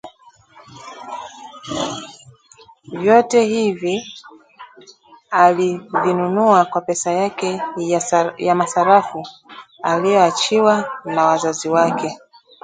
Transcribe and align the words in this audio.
Vyote 2.91 3.43
hivi 3.43 4.05
ailivinunua 5.31 6.65
kwa 6.65 6.81
pesa 6.81 7.11
yake 7.11 7.61
ya 8.37 8.55
masurufu 8.55 9.27
aliyoachiwa 9.83 10.89
na 11.05 11.25
wazazi 11.25 11.69
wake 11.69 12.19